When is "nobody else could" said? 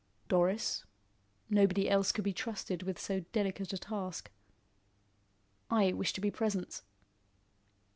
1.47-2.23